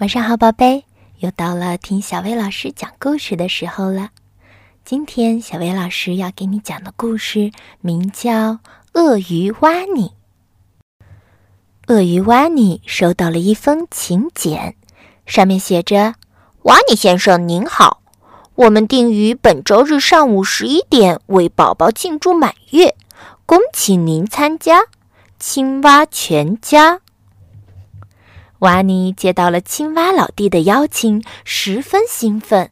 [0.00, 0.84] 晚上好，宝贝，
[1.18, 4.08] 又到了听小薇老师讲故事的时候了。
[4.82, 7.52] 今天小薇老师要给你讲的故事
[7.82, 8.30] 名叫
[8.94, 10.12] 《鳄鱼挖尼》。
[11.88, 14.74] 鳄鱼挖尼收到了一封请柬，
[15.26, 16.14] 上面写着
[16.64, 18.00] ：“挖尼先生您好，
[18.54, 22.96] 我们定于本周日上午十一点为宝宝庆祝满月，
[23.44, 24.80] 恭请您参加
[25.38, 27.00] 青蛙全家。”
[28.60, 32.70] 瓦尼接到了青蛙老弟的邀请，十分兴奋。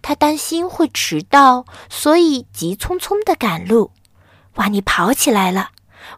[0.00, 3.90] 他担心会迟到，所以急匆匆地赶路。
[4.54, 5.70] 瓦尼跑起来了，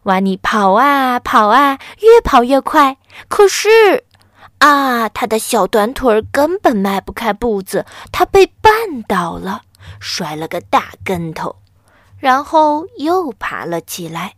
[0.03, 2.97] 瓦尼跑啊跑啊，越跑越快。
[3.27, 4.03] 可是，
[4.59, 9.63] 啊，他的小短腿儿根本迈不开步子，他被绊倒了，
[9.99, 11.55] 摔了个大跟头，
[12.19, 14.35] 然后又爬了起来。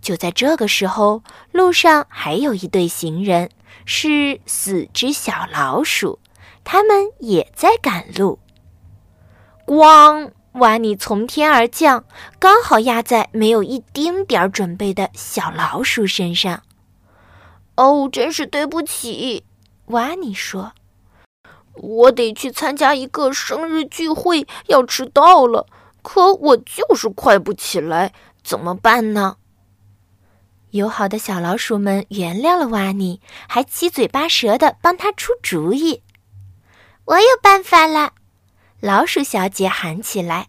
[0.00, 1.22] 就在这个时候，
[1.52, 3.50] 路上还有一对行人。
[3.84, 6.18] 是四只小老鼠，
[6.64, 8.38] 它们也在赶路。
[9.66, 10.30] 咣！
[10.52, 12.04] 瓦尼从天而降，
[12.40, 16.62] 刚好压在没有一丁点儿准备的小老鼠身上。
[17.76, 19.44] 哦，真是对不起，
[19.86, 20.72] 瓦尼说
[21.76, 25.66] ：“我得去参加一个生日聚会，要迟到了。
[26.02, 29.36] 可我就是快不起来，怎么办呢？”
[30.70, 36.02] 友好的小老鼠们原谅了瓦尼，还七嘴八舌的帮他出主意。
[37.06, 38.12] 我有办法了！
[38.80, 40.48] 老鼠小姐喊起来：“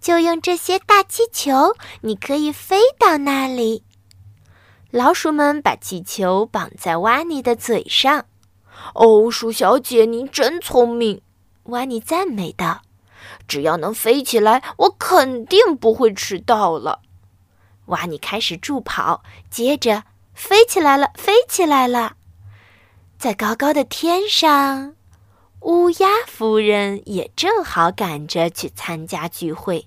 [0.00, 3.84] 就用这些大气球，你可以飞到那里。”
[4.90, 8.24] 老鼠们把气球绑在瓦尼的嘴上。
[8.94, 11.20] 哦，鼠小姐，您真聪明！
[11.64, 12.80] 瓦尼赞美道
[13.46, 17.00] ：“只要能飞起来，我肯定不会迟到了。”
[17.92, 20.04] 瓦尼开始助跑，接着
[20.34, 22.16] 飞起来了，飞起来了，
[23.18, 24.94] 在高高的天上，
[25.60, 29.86] 乌鸦夫人也正好赶着去参加聚会。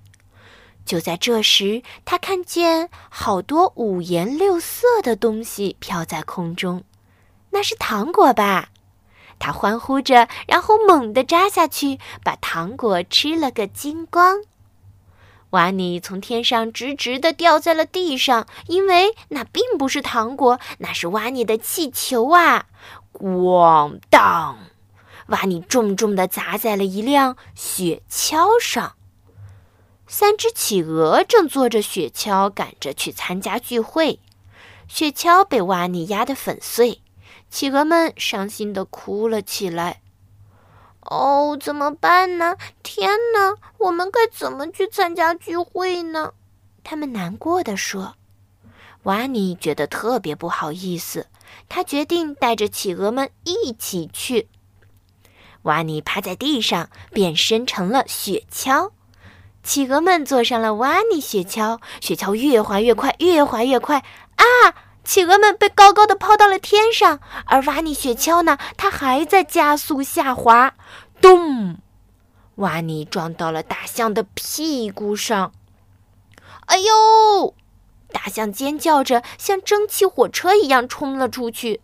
[0.86, 6.84] 就在这时，他看见好多五颜六色的东西飘在空中，
[7.50, 8.70] 那是糖果吧？
[9.40, 14.44] 他欢呼着，然后猛地扎下去，把糖果吃了个精光。
[15.52, 22.66] 瓦尼从天上直直的掉在了地上，因为那并不是糖果，那是瓦尼的气球啊！
[23.14, 24.58] 咣当，
[25.28, 28.96] 瓦尼重重的砸在了一辆雪橇上。
[30.08, 34.20] 三只企鹅正坐着雪橇赶着去参加聚会，
[34.88, 37.02] 雪橇被瓦尼压得粉碎，
[37.50, 40.02] 企鹅们伤心的哭了起来。
[41.06, 42.56] 哦，怎么办呢？
[42.84, 46.34] 天哪，我们该怎么去参加聚会呢？
[46.84, 48.16] 他们难过的说。
[49.04, 51.28] 瓦尼觉得特别不好意思，
[51.70, 54.50] 他决定带着企鹅们一起去。
[55.62, 58.92] 瓦尼趴在地上，变身成了雪橇，
[59.62, 64.04] 企鹅们坐上了瓦尼雪橇，雪橇越滑越快，越滑越快
[64.38, 64.44] 啊！
[65.06, 68.58] 企鹅们被高高的抛到了天上，而瓦尼雪橇呢？
[68.76, 70.74] 它还在加速下滑。
[71.22, 71.78] 咚！
[72.56, 75.52] 瓦尼撞到了大象的屁股上。
[76.66, 77.54] 哎呦！
[78.12, 81.82] 大象尖叫着，像蒸汽火车一样冲了出去。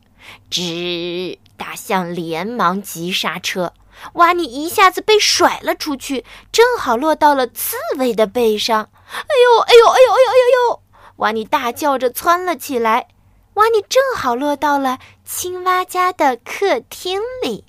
[0.50, 1.38] 吱！
[1.58, 3.74] 大象连忙急刹车。
[4.14, 8.90] 瓦尼一下子被甩了出去，正好落到了刺猬的背上。
[9.12, 9.60] 哎呦！
[9.60, 9.86] 哎呦！
[9.88, 10.12] 哎呦！
[10.12, 10.32] 哎呦！
[10.32, 10.82] 哎呦！
[11.22, 13.08] 瓦尼大叫着窜了起来，
[13.54, 17.64] 瓦尼正好落到了青蛙家的客厅里。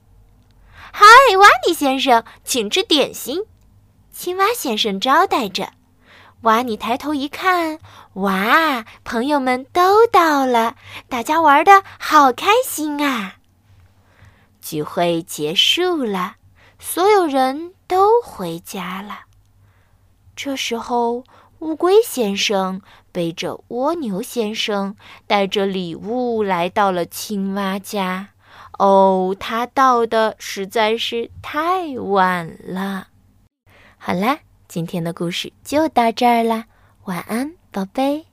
[0.91, 1.05] 嗨，
[1.37, 3.45] 瓦尼先生，请吃点心。
[4.11, 5.75] 青蛙先生招待着。
[6.41, 7.79] 瓦尼抬头一看，
[8.15, 10.77] 哇，朋友们都到了，
[11.11, 13.37] 大家玩的好开心啊！
[14.63, 16.37] 聚会结束了，
[16.79, 19.25] 所有人都回家了。
[20.35, 21.25] 这时候。
[21.63, 24.97] 乌龟先生背着蜗牛先生，
[25.29, 28.31] 带着礼物来到了青蛙家。
[28.81, 33.07] 哦，他到的实在是太晚了。
[33.97, 36.65] 好啦，今天的故事就到这儿啦，
[37.05, 38.32] 晚安，宝贝。